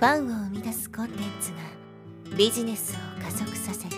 [0.00, 3.96] ファンを生み出すコンテンツがビジネスを加速させる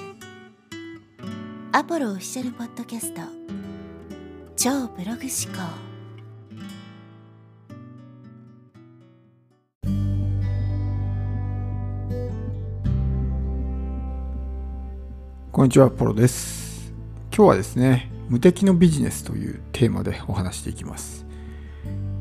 [1.71, 3.21] アポロオフィシャルポッドキャスト
[4.57, 5.63] 超ブログ思考
[15.53, 16.93] こんにちは、ポロです。
[17.33, 21.25] 今日はですね、無敵のビジネスというテーマでお話していきます。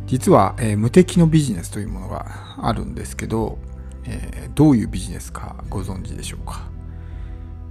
[0.05, 3.57] 実は、えー無敵のビジネスというものがあるんですけど、
[4.05, 6.69] えーどういうビジネスかご存知でしょうか？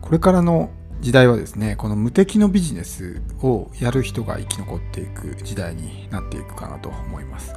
[0.00, 0.70] これからの
[1.00, 7.54] 時代はですね、この無敵のビジネスをやる人が生き残っていく時代になっていくかなと思います。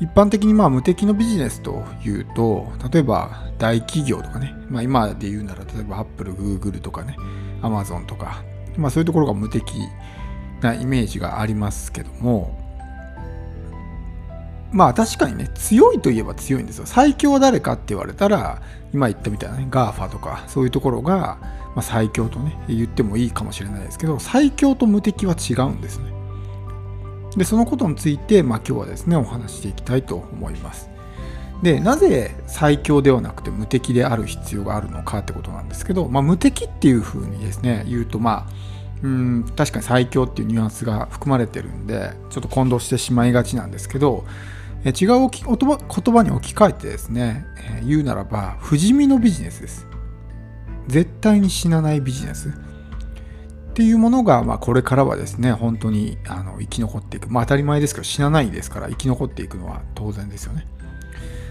[0.00, 7.16] 一般的にまあ無敵のビジネスというと例えば大企業とかね、まあ、今で言うなら例えばアップル、グーグルとかね
[7.62, 8.44] アマゾンとか、
[8.76, 9.72] まあ、そういうところが無敵
[10.60, 12.55] なイメージがありますけども
[14.76, 16.84] まあ確かにね強いといえば強いんですよ。
[16.84, 18.60] 最強は誰かって言われたら
[18.92, 21.38] 今言ったみたいなね GAFA とかそういうところが、
[21.74, 26.12] まあ、最強とね言ってもいいかもしれないですけど最強と無敵は違うんですね。
[27.38, 30.90] でそのことについて、まあ、今日はですねお話ししていきたいと思います。
[31.62, 38.52] でなぜ最強ではなくて無敵である必要があるのかってことなんですけど、まあ、無敵っていうふうにですね言うとまあ
[39.02, 44.24] うん確かに最強っていうニュアンスが含まれてるんでちょっと混同してしまいがちなんですけど
[44.86, 47.44] え違う言葉に置き換えてですね、
[47.80, 49.86] え言うならば不死身のビジネスです
[50.86, 52.52] 絶対に死なないビジネスっ
[53.76, 57.28] ていうものが、まあ、これからはですね、本当にあの生き残っていく。
[57.28, 60.66] まあ、当たり前ですけど、死なないですから、生き残っていくのは当然ですよね。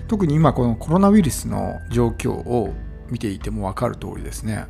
[0.08, 2.74] 特に今、このコロナウイルスの状況を
[3.12, 4.66] 見ていても分かる通りですね、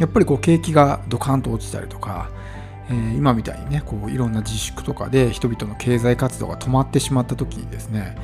[0.00, 2.30] やっぱりこう景気がドカンと落ちたりとか、
[2.90, 8.16] えー今みたいにね、こういろんな自粛とかで人々の経済活動が止まってしまった時にですね、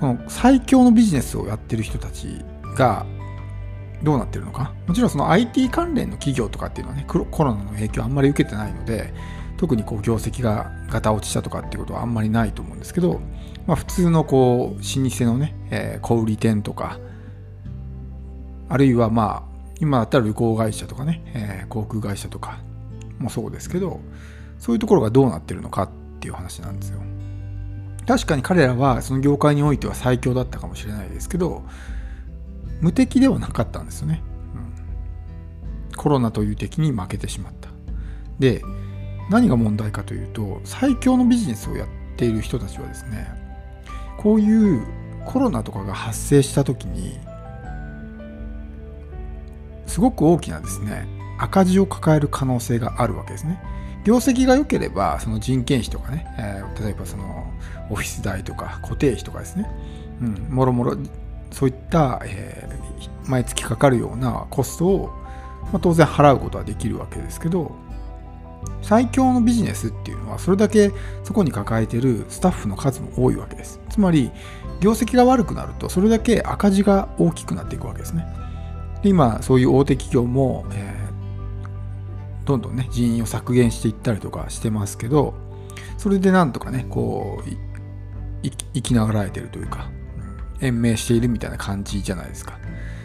[0.00, 2.44] この最強のビジネスをやってる人たち
[2.76, 3.06] が
[4.02, 4.74] どうなってるのか？
[4.88, 9.14] もちろんその IT 関連の企業とかっていうのはねコロナの影響あんまり受けてないので
[9.58, 13.20] 特にこう業績がガタ落ちしたとかっていうことはあんまりないと思うんですけど、
[13.68, 16.98] まあ、普通のこう老舗のね、えー小売店とか
[18.68, 22.58] あるいはまあ今だったら旅行会社とかね、えー航空会社とか
[23.22, 24.00] もそうですけど
[24.58, 25.90] そういうところがどうなってるのかっ
[26.20, 27.00] ていう話なんですよ。
[28.06, 31.62] 確かに彼らはその業界においては最強だったかもしれないですけど
[32.80, 34.22] 無敵ではなかったんですよね、
[35.90, 35.96] うん。
[35.96, 37.68] コロナという敵に負けてしまった。
[38.38, 38.62] で
[39.30, 43.28] 何が問題かというと最強のビジネスをやっている人たちはですね
[44.18, 44.84] こういう
[45.24, 47.18] コロナとかが発生した時に
[49.86, 51.06] すごく大きなですね
[51.42, 53.60] 赤字を抱える可能性があるわけですね。
[54.04, 57.52] 業績が良ければその人件費とかね、えー例えばその
[57.90, 59.70] オフィス代とか固定費とかですね、
[60.20, 60.96] うん、もろもろ
[61.52, 62.82] そういった、えー
[63.28, 65.10] 毎月かかるようなコストを、
[65.64, 67.72] まあ、当然払うことはできるわけですけど
[68.80, 70.92] 最強のビジネスっていうのはそれだけ
[71.24, 73.80] そこに抱えてるスタッフの数も多いわけです。
[73.90, 74.30] つまり
[74.80, 78.26] 業績が悪くなるとそれだけ赤字が大きくなっていくわけですね。
[79.02, 80.96] で今そういう大手企業も、え
[82.44, 85.34] どんどんね人員を削減していったりとかしてますけど
[85.98, 87.50] それでなんとかねこう
[88.74, 90.32] 生きながらえてるというか、うん
[90.64, 92.56] 延命しているみたいな感じじゃないですか。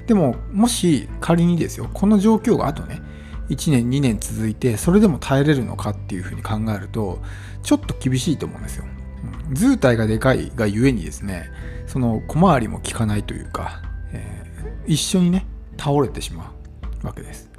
[0.05, 3.01] でももし仮にですよこの状況があとね
[3.49, 7.19] 1年2年続いてそれでも耐えれるのかっていうふうに考えると
[7.63, 8.85] ちょっと厳しいと思うんですよ。
[9.49, 11.49] うん図体がでかいがゆえにですね
[11.87, 13.81] その小回りも効かないというか、
[14.11, 14.47] えー
[14.87, 15.45] 一緒にね
[15.77, 16.53] 倒れてしま
[17.03, 17.49] うわけです。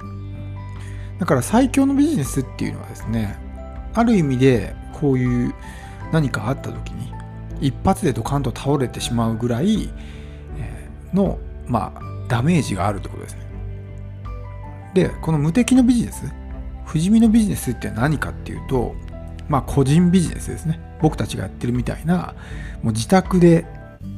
[1.19, 3.37] だから最強のビジネスっていうのはですね
[3.93, 5.53] ある意味でこういう
[6.11, 7.11] 何かあった時に
[7.61, 9.89] 一発でドカンと倒れてしまうぐらい
[11.13, 11.37] の
[11.67, 13.41] まあダメージがあるってことですね。
[14.93, 16.23] でこの無敵のビジネス
[16.85, 18.95] 不死身のビジネスって何かっていうと
[19.47, 20.79] まあ個人ビジネスですね。
[21.01, 22.35] 僕たちがやってるみたいな
[22.81, 23.65] もう自宅で、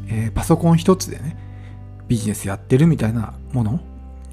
[0.08, 1.38] えーパソコン一つでね
[2.08, 3.80] ビジネスやってるみたいなもの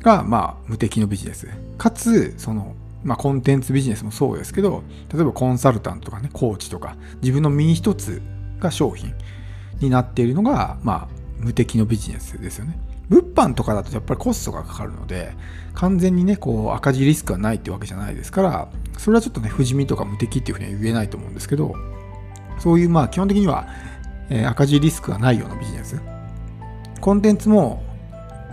[0.03, 1.49] が、まあ、無敵のビジネス。
[1.77, 2.75] かつ、その、
[3.05, 8.23] まあ、コンテンツビジネスもそうですけど、例えばコンサルタントとかね、コーチとか、自分の身一つ
[8.61, 9.15] が商品
[9.81, 12.79] になっているのが、まあ、無敵のビジネスですよね。
[13.09, 15.33] 物販とかだとやっぱりコストがかかるので、
[15.75, 18.69] 完全にね、こう、赤字リスクはないってわけじゃないですから、
[18.99, 21.75] それはちょっとね、不死身とか無敵っていうふうには言えないと思うんですけど、
[22.59, 23.67] そういう、まあ、基本的には、
[24.31, 26.01] えー赤字リスクがないようなビジネス。
[27.01, 27.83] コンテンツも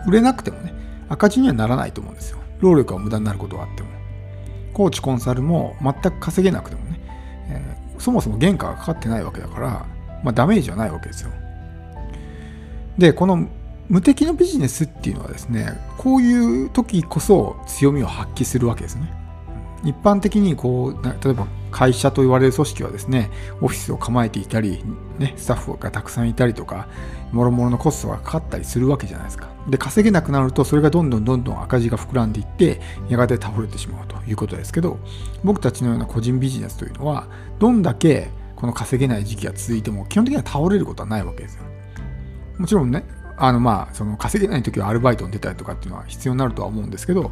[0.08, 0.74] 売れなくてもね、
[1.10, 2.40] 赤字にはならないと思うんですよ。
[2.60, 3.90] 労力が無駄になることはあっても。
[4.74, 7.00] コーチ、コンサルも全く稼げなくてもね、
[7.50, 9.86] えーそもそも原価がかかってないわけだから、
[10.24, 11.31] まあ、ダメージはないわけですよ。
[12.98, 13.48] でこの
[13.90, 19.13] 無敵のビジネスっていうのはですねこういう時こそ強みを発揮するわけですね
[19.84, 23.30] 一般的にこう例えば会社と言われる組織はですね
[23.60, 24.81] オフィスを構えていたり、
[25.19, 26.88] ね、スタッフがたくさんいたりとか
[27.33, 29.50] もろもろのコストがかかったりするわけじゃないですか。
[29.68, 32.80] で稼げなくなるとそれがどんどんどんどん赤字が膨らんでいって
[33.10, 35.00] やがて倒れてしまうということですけど
[35.44, 37.27] 僕たちのような個人ビジネスというのは
[37.60, 41.63] どんだけこの稼げない時期が続いても基本的には倒れることはないわけですよ。
[42.57, 43.04] もちろんね
[43.36, 47.31] あのまあその稼げない時はアルバイトに出たりとかっていうのは必要になるとは思うんですけど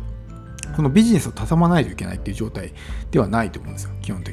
[0.76, 2.74] このビジネスを畳まないといけないっていう状態
[3.12, 4.33] ではないと思うんですよ基本的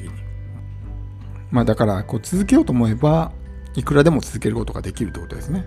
[1.51, 3.31] まあだからこう続けようと思えば
[3.75, 5.65] いくらでも続けることができるってことですね、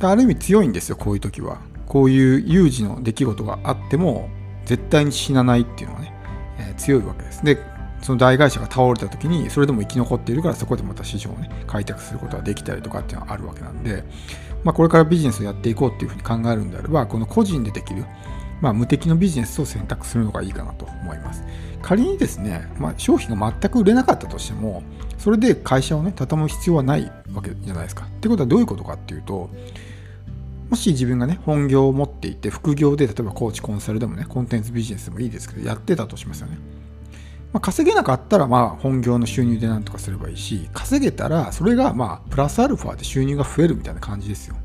[0.00, 1.60] うん、ある意味強いんですよこういう時は。
[1.86, 4.28] こういう有事の出来事があっても
[4.64, 6.12] 絶対に死なないっていうのはね、
[6.58, 7.44] えー、強いわけです。
[7.44, 7.58] で
[8.02, 14.04] その大会社が倒れた時にそれでも生き残っているからそこでまた市場をね開拓することができたりとかっていうのはあるわけなんで、
[14.62, 18.04] まあ、これからビジネスをやっていこうっていうふうに考えるんであればこの個人でできる、
[18.60, 21.44] まあ、無敵のビジネスを選択するのがいいかなと思います。
[21.82, 24.82] 仮にですね、まあ、商品が全く売れなかったとしても
[25.18, 28.06] それで会社をね畳む必要はないわけじゃないですか。
[28.06, 29.50] ってことはどういうことかっていうと
[30.70, 36.56] もし自分がね、本業を持っていて、副業で、例えばコーチ、コンサルでもね、コンテンツビジネスでもいいですけど、やってたとしますよね。
[37.54, 44.56] まあ、稼げなかったらまあ本業の収入でなんとかすればいいし稼げたらそれがまあプラスアルファで収入が増えるみたいな感じですよ。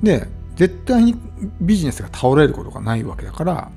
[0.00, 1.14] で絶対に
[1.60, 3.70] ビジネスが倒れることがないわけだから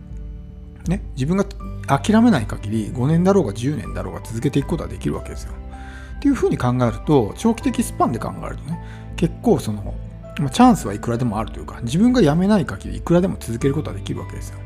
[0.87, 1.45] ね自分が
[1.87, 5.53] 諦めない限り5年だろうが10年だろうが続けていくことはできるわけですよ。
[6.17, 8.79] っていうふうに考えると長期的スパンで考えるとね
[9.15, 9.93] 結構その
[10.51, 14.59] チャンスはいくらでもあるというか自分が辞めない限りいくらでも続けることはできるわけですよ。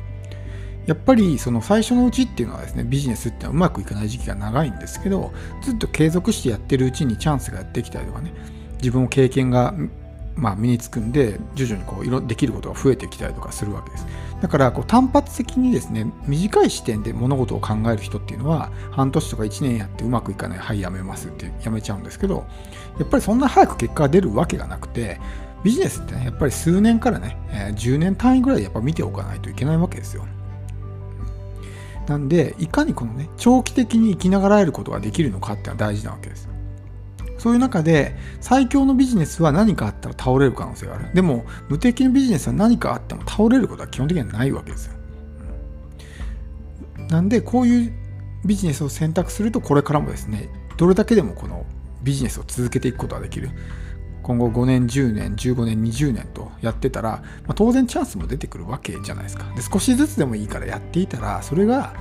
[0.86, 5.32] やっぱりその最初のうちっていうのはですねビジネスってのはうまくいかない時期が長いんですけど
[5.62, 8.34] ずっと継続してやってるうちにチャンスがやってきたりとかね
[8.78, 9.74] 自分の経験が
[10.36, 14.06] まあ身につくんで徐々にこういろできることが増えてきたりとかするわけです。
[14.40, 22.44] だからこう単発的にですね短い視点で物事を考える人っていうのは半年とか1年やってうまくいかないはいやめますってやめちゃうんですけど
[22.98, 25.18] やっぱりそんな早く結果が出るわけがなくて
[25.62, 30.26] ビジネスってねやっぱり数年からね、え10年単位ぐらいでやっぱ見ておかないといけないわけですよ。
[32.06, 36.53] なんでいかにこのね長期的に生きながらえることができるのかっていうのは大事なわけです。
[37.44, 41.12] そういう中で最強のビジネスは何かあったら倒れる可能性がある。
[41.12, 44.94] でも無敵のビジネスは何かあっても倒れることは基本的にはないわけですよ。
[47.10, 47.92] なんでこういう
[48.46, 50.48] ビジネスを選択するとこれからもですね
[50.78, 51.66] どれだけでもこの
[52.02, 53.50] ビジネスを続けていくことができる。
[54.22, 59.44] 今後5年10年15年20年とやってたら、まあ、当然チャンスも出てくるわけじゃないですか。
[59.54, 61.92] で少しずつでもいいからやっていたらそれが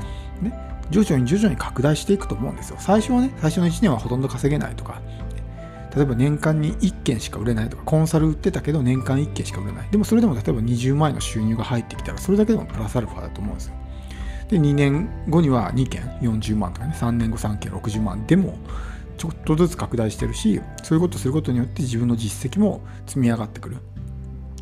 [0.41, 0.57] ね
[0.89, 2.77] 徐々に徐々に拡大していくと思うんですよ。
[2.79, 5.01] 最初はね最初の1年はほとんど稼げないとか
[5.95, 9.87] 例えば年間に1件しか売れないとかコンサル売ってたけど年間1件しか売れない。
[9.91, 13.75] でもそれでも例えば20万円の収入が入ってきたらそれだけでもプラスアルファだと思うんですよ。
[14.49, 18.25] で2年後には2件40万とかね3年後3件60万。
[18.25, 18.57] でも
[19.17, 23.77] ちょっとずつ拡大してるしそういうことすることによって自分の実績も積み上がってくる。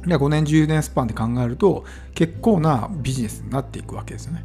[0.06, 4.44] で5年10年スパンで考えると結構なビジネスになっていくわけですよね。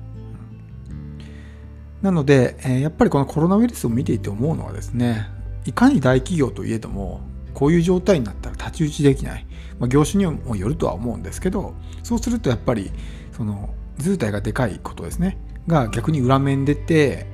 [2.03, 5.29] なので、えやっぱりこのコロナウイルスを見ていて思うのはですね
[5.67, 7.21] いかに大企業といえども
[7.55, 9.47] こういう状態になったら太刀打ちできない、
[9.79, 12.91] まあ、業種にもよるとは思うんですけどそうするとやっぱり
[13.33, 17.27] その図体がでかいことですねが逆に裏面出て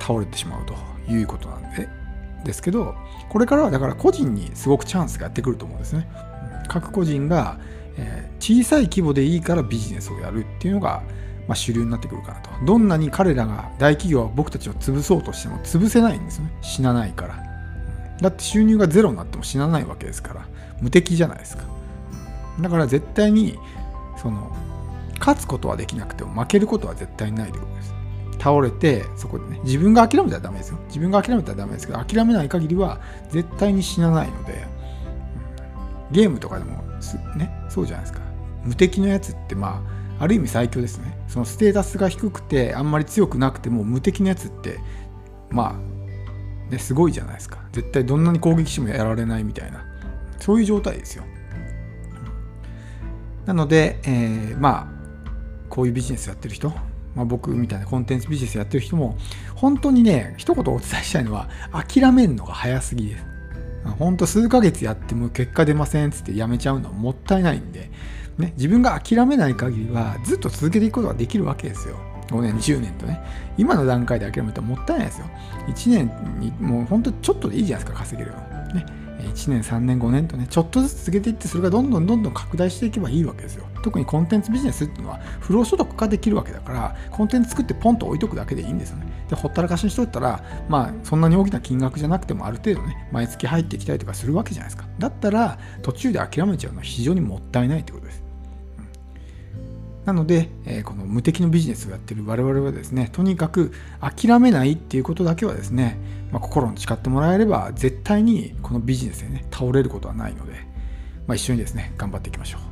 [0.00, 0.74] 倒れてしまうと
[1.10, 1.88] いうことなんで
[2.44, 2.94] ですけど
[3.30, 6.08] これからはだから個人にすごくチャンスがやってくると思うんですね。
[6.68, 7.58] 各個人が、
[8.38, 11.02] 小さい規模でいいからビジネスをやるっていうのが、
[11.50, 12.50] まあ、主流になってくるかなと。
[12.64, 16.52] どんなに彼らが大企業は僕たちを潰そうとしても潰せないんですよね。
[16.60, 17.42] 死なないから。
[18.20, 20.46] だって収入がゼロになっても死なないわけですから
[20.80, 21.64] 無敵じゃないですか。
[22.60, 23.58] だから絶対に
[24.22, 24.56] その
[25.18, 27.94] 勝つことはできなくても負けることは絶対ないということです。
[28.38, 34.66] 倒れてそこでね自分が諦めたらダメですよ自分が諦めたらダメですけど諦めない限りは絶対に死なないので、
[36.12, 36.84] ゲームとかでも
[37.34, 38.20] ねそうじゃないですか
[38.64, 41.18] 無敵のやつってまあある意味最強ですね。
[41.26, 44.78] そのステータスが低くてあんまり強くなくても無敵のやつって
[45.50, 47.58] まあねすごいじゃないですか。
[47.72, 49.84] 絶対どんなに攻撃してもやられないみたいな。
[50.38, 51.24] そういう状態ですよ。
[53.46, 56.72] なので、えー、まあこういうビジネスやってる人
[57.14, 59.18] まあ、僕みたいなコンテンツビジネスやってる人も
[59.56, 63.24] 本当にね一言お伝えしたいのは諦めるのが早すぎです。
[63.98, 67.90] 本当数ヶ月やっても結果出ませんっつってやめちゃうのはもったいないんで、
[68.40, 71.96] ね、自分が諦めない限りはずっと続けていくことができるわけですよ。
[72.28, 73.20] 5年10年とね。
[73.58, 75.26] 今の段階で諦めたらもったいないですよ。
[75.68, 78.38] 1年にもう本当ちょっとでいいじゃないですか稼げるの。
[78.74, 78.86] ね。
[79.20, 83.66] 1年3年5年とねちょっとずつ続けていってそれがどんどんどんどん拡大していけばいいわけですよ。
[83.82, 89.06] 特にコンテンツビジネスっていうのは不労所得化できるわけだからコンテンツ作ってポンと置いとくだけでいいんですよね。
[89.28, 94.88] でほったらかしにしといたらまあそんなに大きな金額じゃなくてもある程度ね毎月入ってきたりとかするわけじゃないですか。
[94.98, 98.29] だったら途中で諦めちゃうのは非常にもったいないってことです。
[100.04, 105.98] なので、えー、この無敵のビジネスをやってる我々はですねとにかく諦めないっていうことだけはですね、
[106.32, 110.52] まあ、心に誓ってもらえれば絶対にこのビジネスでね倒れることはないので、
[111.26, 112.69] まあ、一緒にですね頑張っていきましょう。